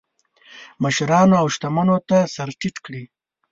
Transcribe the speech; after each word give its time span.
مشرانو 0.83 1.35
او 1.41 1.47
شتمنو 1.55 1.97
ته 2.09 2.17
سر 2.35 2.49
ټیټ 2.59 2.75
کړي. 2.85 3.03